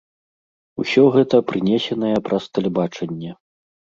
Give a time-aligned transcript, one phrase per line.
[0.83, 3.31] Усё гэта прынесенае праз тэлебачанне.